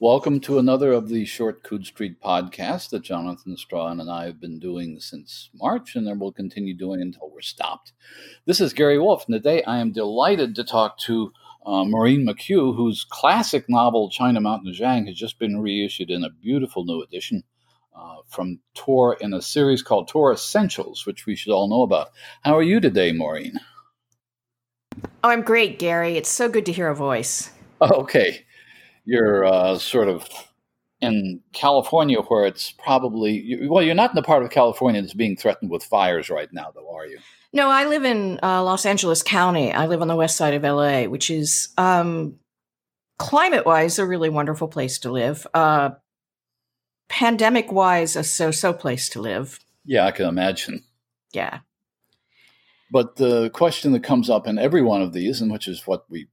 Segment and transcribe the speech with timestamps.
[0.00, 4.40] Welcome to another of the Short Coode Street podcasts that Jonathan Strahan and I have
[4.40, 7.92] been doing since March, and then we'll continue doing until we're stopped.
[8.44, 11.30] This is Gary Wolfe, and today I am delighted to talk to
[11.64, 16.30] uh, Maureen McHugh, whose classic novel China Mountain Zhang has just been reissued in a
[16.30, 17.44] beautiful new edition
[17.96, 22.08] uh, from Tor in a series called Tor Essentials, which we should all know about.
[22.42, 23.60] How are you today, Maureen?
[25.22, 26.16] Oh, I'm great, Gary.
[26.16, 27.52] It's so good to hear a voice.
[27.80, 28.43] Okay
[29.04, 30.28] you're uh, sort of
[31.00, 35.36] in California, where it's probably well, you're not in the part of California that's being
[35.36, 37.18] threatened with fires right now, though, are you?
[37.52, 39.72] No, I live in uh, Los Angeles County.
[39.72, 42.34] I live on the west side of LA, which is um,
[43.18, 45.46] climate-wise a really wonderful place to live.
[45.54, 45.90] Uh,
[47.08, 49.60] pandemic-wise, a so-so place to live.
[49.84, 50.82] Yeah, I can imagine.
[51.32, 51.60] Yeah.
[52.90, 56.06] But the question that comes up in every one of these, and which is what
[56.08, 56.28] we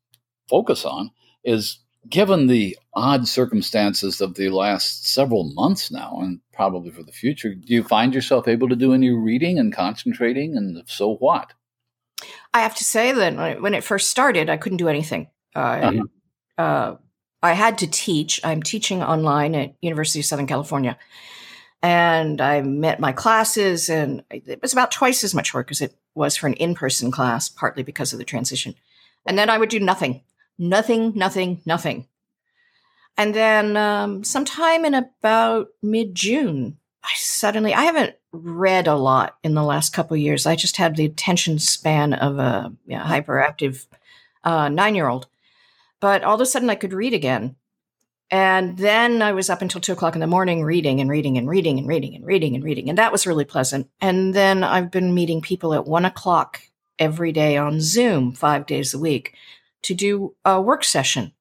[0.49, 1.11] focus on,
[1.43, 7.11] is given the odd circumstances of the last several months now, and probably for the
[7.11, 10.57] future, do you find yourself able to do any reading and concentrating?
[10.57, 11.53] And if so, what?
[12.53, 15.27] I have to say that when it first started, I couldn't do anything.
[15.55, 16.03] Uh, uh-huh.
[16.57, 16.95] uh,
[17.41, 18.39] I had to teach.
[18.43, 20.97] I'm teaching online at University of Southern California,
[21.81, 25.95] and I met my classes, and it was about twice as much work as it
[26.13, 28.75] was for an in-person class, partly because of the transition.
[29.25, 30.21] And then I would do nothing
[30.61, 32.07] nothing, nothing, nothing.
[33.17, 39.37] And then um, sometime in about mid June, I suddenly, I haven't read a lot
[39.43, 40.45] in the last couple years.
[40.45, 43.85] I just had the attention span of a hyperactive
[44.43, 45.27] uh, nine year old.
[45.99, 47.55] But all of a sudden, I could read again.
[48.29, 51.49] And then I was up until two o'clock in the morning reading and reading and
[51.49, 52.87] reading and reading and reading and reading.
[52.87, 53.89] And that was really pleasant.
[53.99, 56.61] And then I've been meeting people at one o'clock
[56.97, 59.35] every day on Zoom, five days a week
[59.83, 61.33] to do a work session.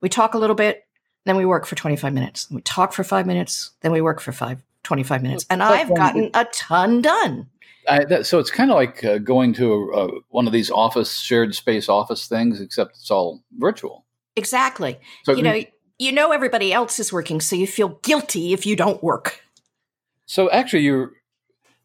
[0.00, 0.84] We talk a little bit,
[1.24, 2.50] then we work for 25 minutes.
[2.50, 5.46] We talk for five minutes, then we work for five, 25 minutes.
[5.50, 7.48] And I've gotten a ton done.
[7.88, 10.70] I, that, so it's kind of like uh, going to a, a, one of these
[10.70, 14.04] office shared space office things, except it's all virtual.
[14.34, 14.98] Exactly.
[15.24, 15.62] So you know,
[15.98, 19.40] you know everybody else is working, so you feel guilty if you don't work.
[20.26, 21.12] So actually, you're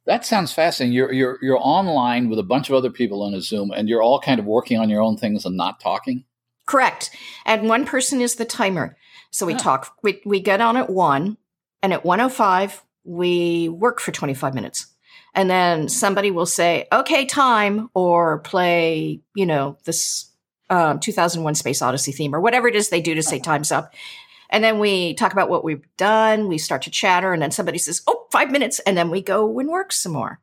[0.05, 0.93] that sounds fascinating.
[0.93, 4.01] You're you're you're online with a bunch of other people on a Zoom, and you're
[4.01, 6.23] all kind of working on your own things and not talking.
[6.65, 7.11] Correct.
[7.45, 8.97] And one person is the timer.
[9.31, 9.95] So we talk.
[10.03, 11.37] We we get on at one,
[11.81, 14.87] and at one o five we work for twenty five minutes,
[15.33, 20.31] and then somebody will say, "Okay, time," or play, you know, this
[20.71, 23.93] um, 2001 Space Odyssey theme or whatever it is they do to say time's up.
[24.51, 26.47] And then we talk about what we've done.
[26.47, 29.57] We start to chatter, and then somebody says, "Oh, five minutes," and then we go
[29.59, 30.39] and work some more.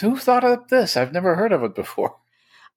[0.00, 0.96] Who thought of this?
[0.96, 2.16] I've never heard of it before.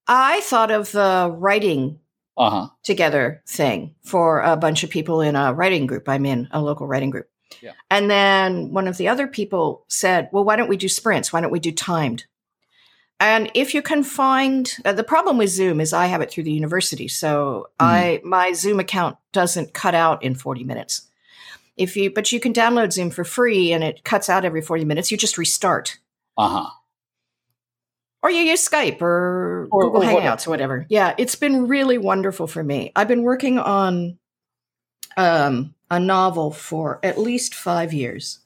[0.08, 2.00] I thought of the writing
[2.38, 2.70] uh-huh.
[2.84, 6.10] together thing for a bunch of people in a writing group.
[6.10, 7.30] I'm in a local writing group.
[7.62, 7.74] Yeah.
[7.90, 11.32] And then one of the other people said, "Well, why don't we do sprints?
[11.32, 12.26] Why don't we do timed?"
[13.22, 16.46] And if you can find uh, the problem with Zoom is I have it through
[16.46, 17.86] the university, so mm.
[17.86, 21.08] I my Zoom account doesn't cut out in 40 minutes.
[21.78, 24.86] If you but you can download Zoom for free and it cuts out every 40
[24.86, 26.00] minutes, you just restart.
[26.36, 26.68] Uh-huh.
[28.24, 30.88] Or you use Skype or, or Google or Hangouts or whatever.
[30.90, 32.92] Yeah, it's been really wonderful for me.
[32.96, 34.18] I've been working on
[35.16, 38.40] um, a novel for at least five years.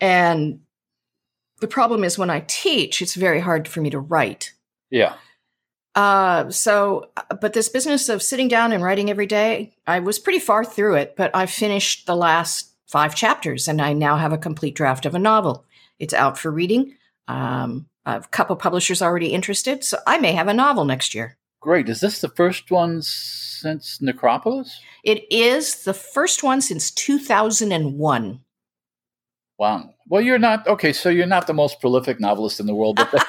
[0.00, 0.60] And
[1.60, 4.52] the problem is when I teach, it's very hard for me to write.
[4.90, 5.14] Yeah.
[5.94, 7.10] Uh, so,
[7.40, 10.96] but this business of sitting down and writing every day, I was pretty far through
[10.96, 15.06] it, but I finished the last five chapters and I now have a complete draft
[15.06, 15.64] of a novel.
[15.98, 16.96] It's out for reading.
[17.28, 21.38] Um, a couple publishers already interested, so I may have a novel next year.
[21.60, 21.88] Great.
[21.88, 24.70] Is this the first one since Nekropolis?
[25.02, 28.40] It is the first one since 2001.
[29.58, 29.90] Wow.
[30.08, 30.92] Well, you're not okay.
[30.92, 33.14] So you're not the most prolific novelist in the world, but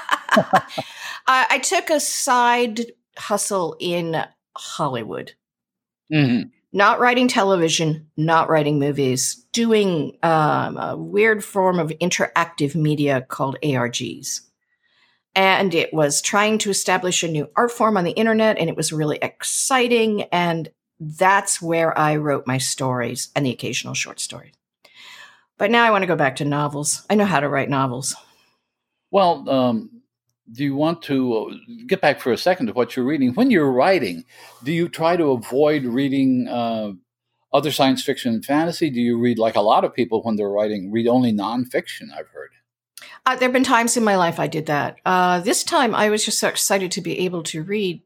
[1.28, 2.82] I, I, took a side
[3.18, 4.24] hustle in
[4.58, 5.34] Hollywood.
[6.12, 6.50] Mm-hmm.
[6.74, 13.58] Not writing television, not writing movies, doing um, a weird form of interactive media called
[13.64, 14.42] ARGs.
[15.36, 18.76] And it was trying to establish a new art form on the internet, and it
[18.76, 20.24] was really exciting.
[20.24, 20.70] And
[21.00, 24.52] that's where I wrote my stories and the occasional short story.
[25.58, 27.06] But now I want to go back to novels.
[27.10, 28.16] I know how to write novels.
[29.12, 30.02] Well, um,
[30.52, 31.54] do you want to uh,
[31.88, 33.34] get back for a second to what you're reading?
[33.34, 34.26] When you're writing,
[34.64, 36.92] do you try to avoid reading uh,
[37.54, 38.90] other science fiction and fantasy?
[38.90, 42.12] Do you read, like a lot of people when they're writing, read only nonfiction?
[42.14, 42.50] I've heard.
[43.26, 44.98] Uh, there have been times in my life I did that.
[45.06, 48.02] Uh, this time I was just so excited to be able to read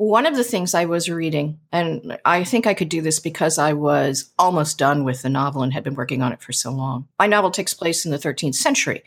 [0.00, 3.58] one of the things I was reading, and I think I could do this because
[3.58, 6.70] I was almost done with the novel and had been working on it for so
[6.70, 7.06] long.
[7.18, 9.02] My novel takes place in the 13th century.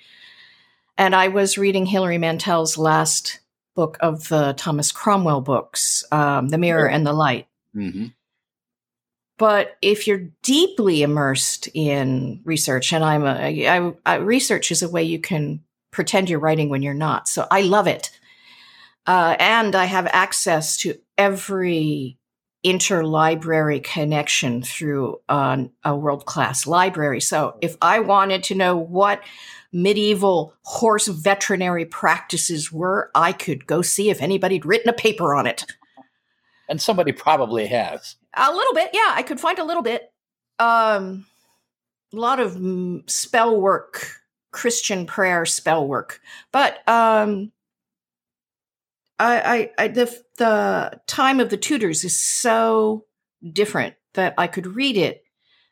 [0.95, 3.39] And I was reading Hilary Mantel's last
[3.73, 7.47] book of the Thomas Cromwell books, um, The Mirror and the Light.
[7.75, 8.09] Mm-hmm.
[9.39, 14.89] But if you're deeply immersed in research, and I'm a, I, I, research is a
[14.89, 17.27] way you can pretend you're writing when you're not.
[17.27, 18.11] So I love it.
[19.05, 22.17] Uh, and I have access to every
[22.65, 27.19] interlibrary connection through uh, a world class library.
[27.19, 29.21] So if I wanted to know what
[29.73, 35.45] medieval horse veterinary practices were, I could go see if anybody'd written a paper on
[35.45, 35.65] it.
[36.69, 38.15] And somebody probably has.
[38.35, 39.11] A little bit, yeah.
[39.13, 40.11] I could find a little bit.
[40.59, 41.25] Um,
[42.13, 42.57] a lot of
[43.07, 44.07] spell work,
[44.51, 46.21] Christian prayer spell work,
[46.51, 47.51] but um,
[49.19, 53.06] I, I, I the the time of the Tudors is so
[53.51, 55.24] different that I could read it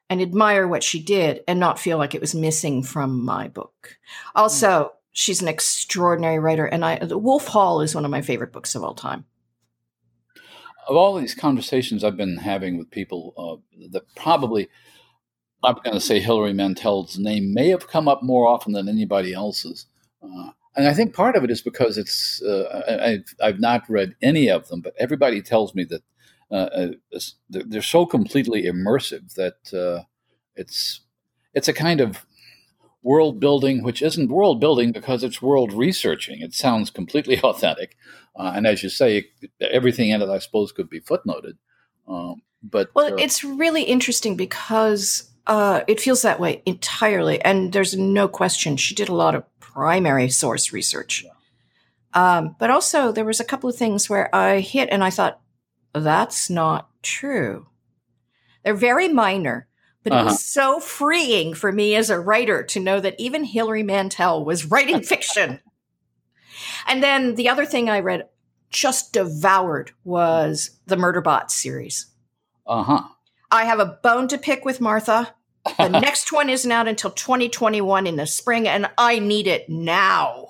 [0.10, 3.98] and admire what she did and not feel like it was missing from my book.
[4.36, 4.90] Also, mm.
[5.12, 8.76] she's an extraordinary writer, and I the Wolf Hall is one of my favorite books
[8.76, 9.26] of all time.
[10.88, 14.68] Of all these conversations I've been having with people, uh, that probably
[15.64, 19.34] I'm going to say Hilary Mantel's name may have come up more often than anybody
[19.34, 19.86] else's.
[20.22, 24.15] Uh, and I think part of it is because it's uh, I've, I've not read
[24.21, 26.03] any of them, but everybody tells me that
[26.50, 27.19] uh, uh
[27.50, 30.03] they're so completely immersive that uh,
[30.56, 31.01] it's
[31.53, 32.25] it's a kind of
[33.03, 36.41] world building which isn't world building because it's world researching.
[36.41, 37.97] It sounds completely authentic,
[38.35, 39.27] uh, and as you say,
[39.59, 41.57] everything in it I suppose could be footnoted.
[42.07, 47.41] Um, but well, uh, it's really interesting because uh, it feels that way entirely.
[47.41, 51.25] And there's no question she did a lot of primary source research.
[52.13, 55.39] Um, but also, there was a couple of things where I hit and I thought,
[55.94, 57.68] that's not true.
[58.63, 59.68] They're very minor,
[60.03, 60.21] but uh-huh.
[60.21, 60.77] it was uh-huh.
[60.77, 65.01] so freeing for me as a writer to know that even Hilary Mantel was writing
[65.01, 65.59] fiction.
[66.88, 68.27] And then the other thing I read
[68.69, 72.07] just devoured was the Murderbot series.
[72.65, 73.03] Uh huh.
[73.50, 75.35] I have a bone to pick with Martha.
[75.78, 80.48] The next one isn't out until 2021 in the spring, and I need it now.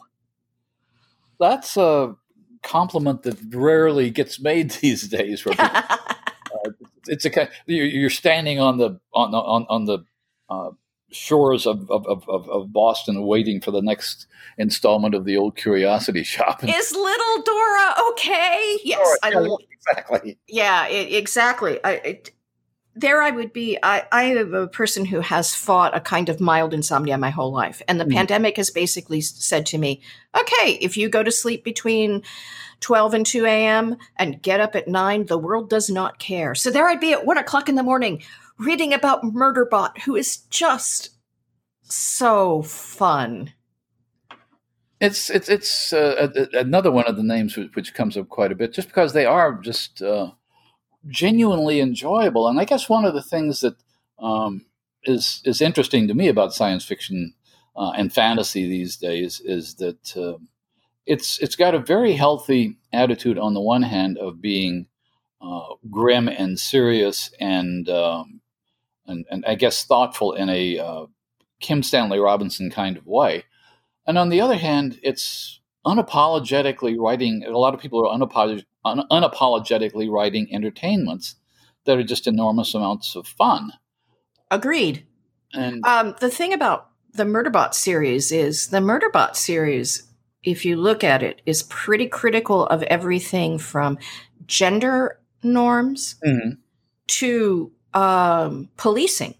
[1.39, 2.15] That's a
[2.63, 5.45] compliment that rarely gets made these days.
[5.59, 5.97] uh,
[7.07, 9.99] it's a you're standing on the on on on the
[10.49, 10.71] uh,
[11.11, 16.23] shores of, of, of, of, Boston waiting for the next installment of the old Curiosity
[16.23, 16.63] Shop.
[16.67, 18.77] Is little Dora okay?
[18.83, 20.37] Yes, Dora, I, exactly.
[20.47, 21.83] Yeah, it, exactly.
[21.83, 22.31] I, it,
[23.01, 23.77] there I would be.
[23.83, 27.51] I, I am a person who has fought a kind of mild insomnia my whole
[27.51, 27.81] life.
[27.87, 28.13] And the mm.
[28.13, 30.01] pandemic has basically said to me,
[30.35, 32.23] okay, if you go to sleep between
[32.79, 33.97] 12 and 2 a.m.
[34.17, 36.55] and get up at 9, the world does not care.
[36.55, 38.23] So there I'd be at 1 o'clock in the morning
[38.57, 41.09] reading about Murderbot, who is just
[41.81, 43.53] so fun.
[44.99, 48.71] It's it's it's uh, another one of the names which comes up quite a bit,
[48.71, 50.29] just because they are just uh,
[51.07, 52.47] genuinely enjoyable.
[52.47, 53.75] And I guess one of the things that
[54.19, 54.65] um,
[55.03, 57.33] is is interesting to me about science fiction
[57.75, 60.37] uh, and fantasy these days is that uh,
[61.05, 64.87] it's it's got a very healthy attitude on the one hand of being
[65.41, 68.41] uh, grim and serious and, um,
[69.07, 71.05] and and I guess thoughtful in a uh,
[71.59, 73.45] Kim Stanley Robinson kind of way,
[74.05, 77.43] and on the other hand, it's unapologetically writing.
[77.43, 81.35] A lot of people are unapolog- un- unapologetically writing entertainments
[81.85, 83.73] that are just enormous amounts of fun.
[84.49, 85.05] Agreed.
[85.53, 90.03] And um, the thing about the Murderbot series is the Murderbot series,
[90.43, 93.97] if you look at it, is pretty critical of everything from
[94.45, 96.51] gender norms mm-hmm.
[97.07, 99.35] to um, policing.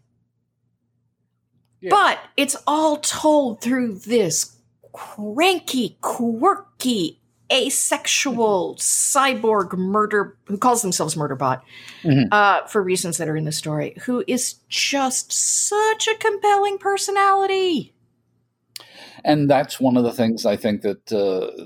[1.79, 1.89] Yeah.
[1.91, 4.57] But it's all told through this
[4.93, 7.20] cranky, quirky,
[7.51, 11.62] asexual cyborg murder who calls themselves Murderbot
[12.03, 12.27] mm-hmm.
[12.31, 17.93] uh, for reasons that are in the story, who is just such a compelling personality.
[19.24, 21.65] And that's one of the things I think that uh,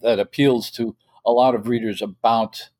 [0.00, 2.70] that appeals to a lot of readers about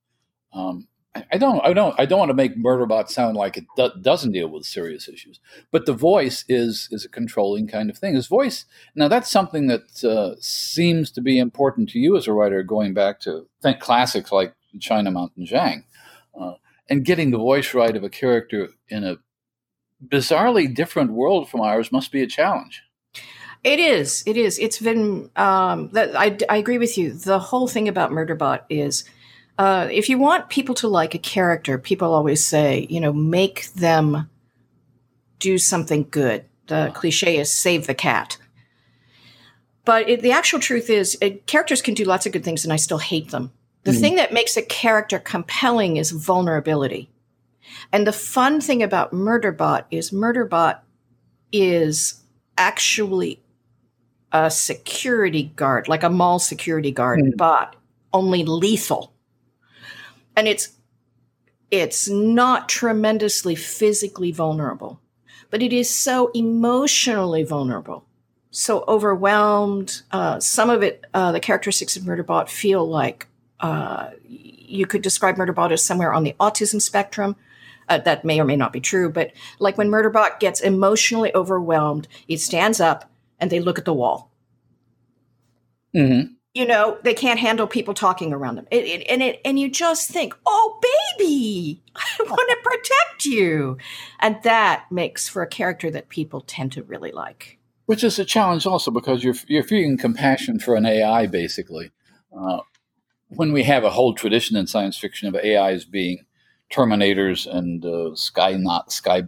[0.52, 0.88] um,
[1.32, 4.32] I don't, I don't, I don't want to make Murderbot sound like it do, doesn't
[4.32, 8.14] deal with serious issues, but the voice is is a controlling kind of thing.
[8.14, 12.32] His voice, now that's something that uh, seems to be important to you as a
[12.32, 15.84] writer, going back to think classics like China Mountain Zhang,
[16.38, 16.54] uh,
[16.88, 19.16] and getting the voice right of a character in a
[20.06, 22.82] bizarrely different world from ours must be a challenge.
[23.64, 24.22] It is.
[24.26, 24.58] It is.
[24.58, 25.30] It's been.
[25.34, 27.12] Um, that I, I agree with you.
[27.12, 29.04] The whole thing about Murderbot is
[29.58, 33.72] Uh, if you want people to like a character, people always say, you know, make
[33.72, 34.28] them
[35.38, 36.44] do something good.
[36.66, 38.36] The cliche is save the cat.
[39.84, 42.72] But it, the actual truth is, it, characters can do lots of good things, and
[42.72, 43.52] I still hate them.
[43.84, 44.00] The mm.
[44.00, 47.08] thing that makes a character compelling is vulnerability.
[47.92, 50.80] And the fun thing about Murderbot is Murderbot
[51.52, 52.20] is
[52.58, 53.40] actually
[54.32, 57.36] a security guard, like a mall security guard, mm.
[57.36, 57.76] but
[58.12, 59.12] only lethal.
[60.36, 60.76] And it's
[61.70, 65.00] it's not tremendously physically vulnerable,
[65.50, 68.04] but it is so emotionally vulnerable,
[68.50, 70.02] so overwhelmed.
[70.12, 73.26] Uh, some of it, uh, the characteristics of Murderbot feel like
[73.58, 77.36] uh, you could describe Murderbot as somewhere on the autism spectrum.
[77.88, 82.08] Uh, that may or may not be true, but like when Murderbot gets emotionally overwhelmed,
[82.26, 84.32] it stands up and they look at the wall.
[85.94, 86.32] Mm-hmm.
[86.56, 88.66] You know, they can't handle people talking around them.
[88.70, 90.80] It, it, and it, and you just think, "Oh,
[91.18, 93.76] baby, I want to protect you,"
[94.20, 97.58] and that makes for a character that people tend to really like.
[97.84, 101.90] Which is a challenge also because you're you're feeling compassion for an AI, basically.
[102.34, 102.60] Uh,
[103.28, 106.24] when we have a whole tradition in science fiction of AIs being
[106.72, 109.24] Terminators and uh, Skynet, Sky,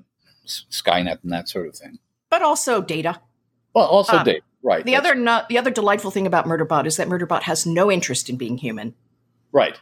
[0.46, 1.98] Skynet, and that sort of thing.
[2.30, 3.20] But also data.
[3.74, 4.84] Well, also um, data, right?
[4.84, 8.28] The other not, the other delightful thing about Murderbot is that Murderbot has no interest
[8.28, 8.94] in being human.
[9.52, 9.78] Right.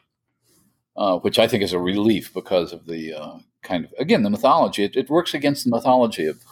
[0.97, 4.31] Uh, which I think is a relief because of the uh, kind of again the
[4.31, 4.85] mythology.
[4.85, 6.43] It, it works against the mythology of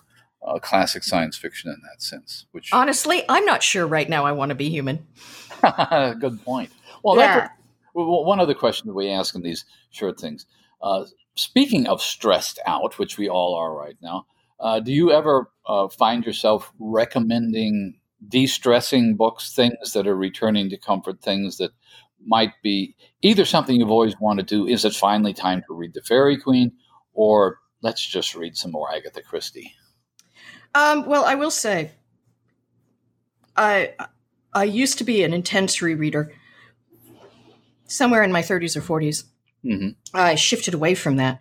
[0.46, 2.46] uh, classic science fiction in that sense.
[2.52, 5.06] Which honestly, I'm not sure right now I want to be human.
[6.20, 6.70] Good point.
[7.02, 7.48] Well, yeah.
[7.94, 10.44] one other question that we ask in these short things:
[10.82, 11.04] uh,
[11.36, 14.26] speaking of stressed out, which we all are right now,
[14.60, 17.94] uh, do you ever uh, find yourself recommending
[18.28, 21.70] de-stressing books, things that are returning to comfort, things that
[22.26, 24.66] might be either something you've always wanted to do?
[24.66, 26.72] Is it finally time to read the Faerie Queene?
[27.14, 29.72] or let's just read some more Agatha Christie?
[30.74, 31.92] Um, well, I will say,
[33.56, 33.94] I
[34.52, 36.30] I used to be an intense rereader.
[37.86, 39.24] Somewhere in my 30s or 40s,
[39.64, 39.88] Mm-hmm.
[40.14, 41.40] I shifted away from that.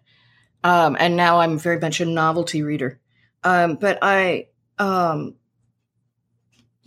[0.64, 3.02] Um, and now I'm very much a novelty reader.
[3.44, 4.48] Um, but I
[4.80, 5.36] um,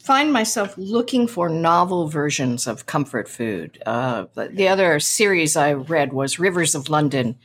[0.06, 3.82] find myself looking for novel versions of comfort food.
[3.84, 7.36] Uh, the other series I read was Rivers of London,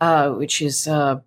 [0.00, 0.88] uh, which is.
[0.88, 1.20] Uh,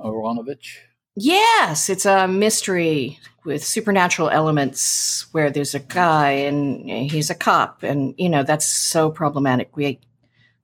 [0.00, 0.78] Aaronovitch?
[1.14, 7.82] Yes, it's a mystery with supernatural elements where there's a guy and he's a cop.
[7.82, 9.76] And, you know, that's so problematic.
[9.76, 10.00] We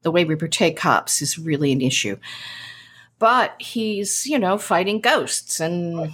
[0.03, 2.17] the way we portray cops is really an issue.
[3.19, 6.13] But he's, you know, fighting ghosts and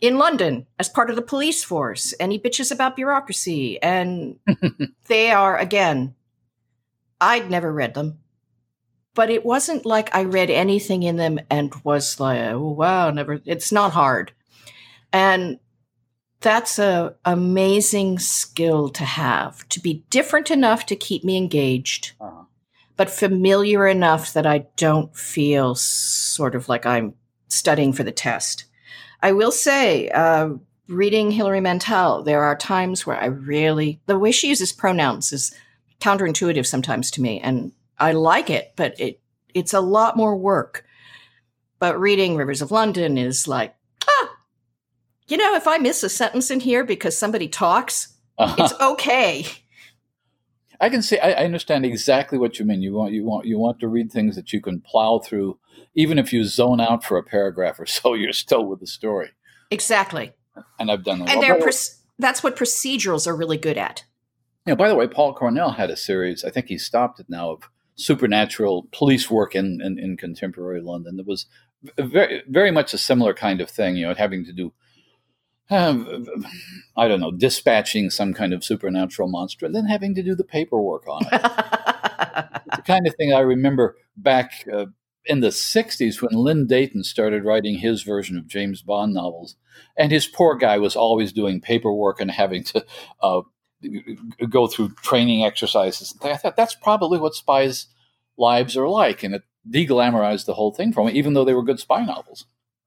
[0.00, 3.80] in London as part of the police force, and he bitches about bureaucracy.
[3.82, 4.38] And
[5.06, 6.14] they are, again,
[7.20, 8.18] I'd never read them,
[9.14, 13.40] but it wasn't like I read anything in them and was like, oh, wow, never,
[13.44, 14.32] it's not hard.
[15.12, 15.58] And
[16.40, 22.12] that's a amazing skill to have to be different enough to keep me engaged.
[22.20, 22.44] Uh-huh
[22.96, 27.14] but familiar enough that I don't feel sort of like I'm
[27.48, 28.64] studying for the test.
[29.26, 30.50] I will say, uh,
[30.86, 35.52] reading Hilary Mantel, there are times where I really, the way she uses pronouns is
[36.00, 39.20] counterintuitive sometimes to me, and I like it, but it
[39.52, 40.84] it's a lot more work.
[41.80, 43.74] But reading Rivers of London is like,
[44.08, 44.36] ah,
[45.26, 48.54] you know, if I miss a sentence in here because somebody talks, uh-huh.
[48.60, 49.44] it's okay.
[50.80, 51.18] I can see.
[51.18, 52.82] I, I, understand exactly what you mean.
[52.82, 55.58] You want you want you want to read things that you can plow through,
[55.94, 58.14] even if you zone out for a paragraph or so.
[58.14, 59.30] You're still with the story.
[59.70, 60.32] Exactly.
[60.78, 61.30] And I've done that.
[61.30, 61.58] And they're
[62.18, 64.04] that's what procedurals are really good at.
[64.66, 64.74] Yeah.
[64.74, 66.44] by the way, Paul Cornell had a series.
[66.44, 71.16] I think he stopped it now of supernatural police work in in, in contemporary London.
[71.16, 71.46] That was
[71.98, 73.96] very very much a similar kind of thing.
[73.96, 74.72] You know, having to do
[75.70, 76.26] um,
[76.96, 80.44] I don't know, dispatching some kind of supernatural monster and then having to do the
[80.44, 81.30] paperwork on it.
[82.76, 84.86] the kind of thing I remember back uh,
[85.24, 89.56] in the 60s when Len Deighton started writing his version of James Bond novels.
[89.96, 92.84] And his poor guy was always doing paperwork and having to
[93.20, 93.42] uh,
[94.48, 96.14] go through training exercises.
[96.22, 97.88] I thought that's probably what spies'
[98.38, 99.22] lives are like.
[99.22, 102.46] And it deglamorized the whole thing for me, even though they were good spy novels.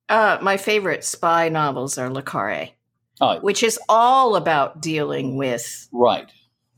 [0.10, 2.70] Uh, my favorite spy novels are Le Carre,
[3.22, 3.39] oh.
[3.39, 6.32] which is all about dealing with right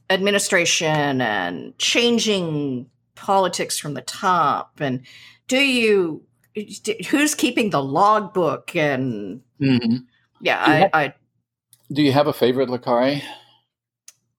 [0.10, 4.82] administration and changing politics from the top.
[4.82, 5.06] And
[5.48, 6.24] do you
[7.10, 9.98] who's keeping the logbook and mm-hmm.
[10.42, 11.14] yeah, I, have, I,
[11.94, 13.22] do you have a favorite Le Carre?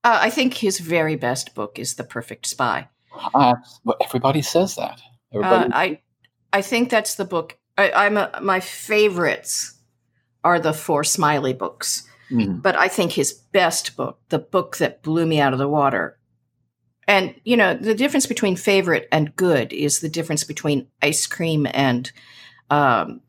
[0.05, 2.89] Uh, I think his very best book is The Perfect Spy.
[3.35, 3.55] Uh,
[4.03, 5.01] everybody says that.
[5.33, 5.73] Everybody.
[5.73, 6.01] Uh, I
[6.53, 7.57] I think that's the book.
[7.79, 9.75] I, am a, my favorites
[10.45, 12.59] are the four Smiley books, mm-hmm.
[12.59, 16.19] but I think his best book, the book that blew me out of the water,
[17.09, 21.67] and you know the difference between favorite and good is the difference between ice cream
[21.73, 22.13] and
[22.71, 23.21] um,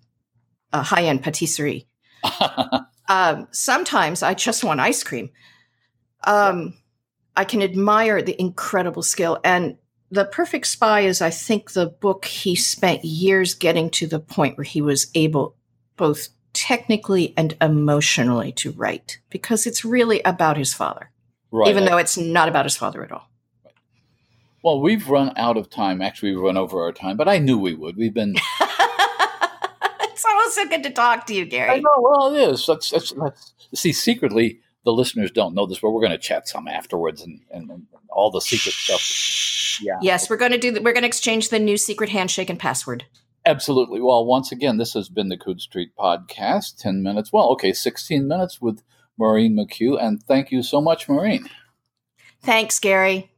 [0.71, 1.87] a high end patisserie.
[3.09, 5.29] um, sometimes I just want ice cream.
[6.25, 6.75] Um,
[7.35, 9.39] I can admire the incredible skill.
[9.43, 9.77] And
[10.13, 14.59] The Perfect Spy is, I think, the book he spent years getting to the point
[14.59, 15.55] where he was able
[15.97, 21.09] both technically and emotionally to write because it's really about his father,
[21.49, 21.67] right.
[21.67, 23.27] even though it's not about his father at all.
[24.63, 25.99] Well, we've run out of time.
[25.99, 27.97] Actually, we've run over our time, but I knew we would.
[27.97, 28.35] We've been.
[28.61, 31.71] it's always so good to talk to you, Gary.
[31.71, 31.97] I know.
[31.97, 32.67] Well, it is.
[32.67, 36.47] That's, that's, that's, see, secretly, the listeners don't know this, but we're going to chat
[36.47, 39.81] some afterwards and, and, and all the secret stuff.
[39.81, 39.97] Yeah.
[40.01, 40.71] Yes, we're going to do.
[40.71, 43.05] The, we're going to exchange the new secret handshake and password.
[43.45, 43.99] Absolutely.
[44.01, 46.77] Well, once again, this has been the Coode Street Podcast.
[46.77, 47.33] Ten minutes.
[47.33, 48.83] Well, okay, sixteen minutes with
[49.17, 51.49] Maureen McHugh, and thank you so much, Maureen.
[52.41, 53.32] Thanks, Gary.